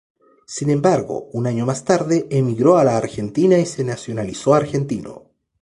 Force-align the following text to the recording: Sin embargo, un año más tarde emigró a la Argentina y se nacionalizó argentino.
Sin 0.47 0.71
embargo, 0.71 1.29
un 1.33 1.45
año 1.45 1.67
más 1.67 1.85
tarde 1.85 2.25
emigró 2.31 2.75
a 2.79 2.83
la 2.83 2.97
Argentina 2.97 3.59
y 3.59 3.67
se 3.67 3.83
nacionalizó 3.83 4.55
argentino. 4.55 5.29